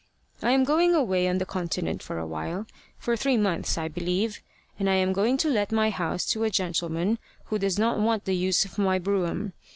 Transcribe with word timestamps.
I 0.41 0.49
am 0.49 0.63
going 0.63 0.95
away 0.95 1.27
on 1.27 1.37
the 1.37 1.45
Continent 1.45 2.01
for 2.01 2.17
a 2.17 2.25
while 2.25 2.65
for 2.97 3.15
three 3.15 3.37
months, 3.37 3.77
I 3.77 3.87
believe 3.87 4.41
and 4.79 4.89
I 4.89 4.95
am 4.95 5.13
going 5.13 5.37
to 5.37 5.47
let 5.47 5.71
my 5.71 5.91
house 5.91 6.25
to 6.31 6.43
a 6.43 6.49
gentleman 6.49 7.19
who 7.51 7.59
does 7.59 7.77
not 7.77 7.99
want 7.99 8.25
the 8.25 8.35
use 8.35 8.65
of 8.65 8.79
my 8.79 8.97
brougham. 8.97 9.53